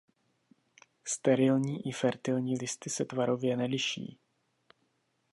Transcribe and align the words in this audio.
Sterilní 1.05 1.87
i 1.87 1.91
fertilní 1.91 2.57
listy 2.57 2.89
se 2.89 3.05
tvarově 3.05 3.57
neliší. 3.57 4.17